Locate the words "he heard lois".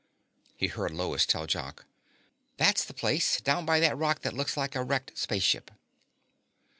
0.57-1.27